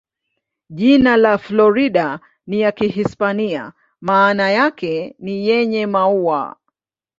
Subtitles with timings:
[0.69, 6.55] Jina la Florida ni ya Kihispania, maana yake ni "yenye maua".